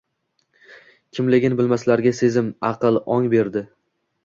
Kimligin 1.17 1.59
bilmaslarga 1.59 2.15
sezim, 2.23 2.51
aql, 2.73 3.01
ong 3.19 3.31
berdi. 3.37 3.67